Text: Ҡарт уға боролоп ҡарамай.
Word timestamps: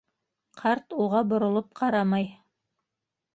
Ҡарт 0.61 0.95
уға 1.03 1.21
боролоп 1.33 1.69
ҡарамай. 1.81 2.27